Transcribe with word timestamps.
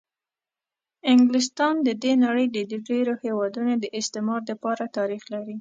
انګلستان 1.13 1.75
د 1.87 1.89
د 2.03 2.05
نړۍ 2.23 2.45
د 2.71 2.73
ډېرو 2.89 3.13
هېوادونو 3.23 3.73
د 3.79 3.85
استعمار 3.99 4.41
دپاره 4.51 4.83
تاریخ 4.97 5.23
لري. 5.33 5.49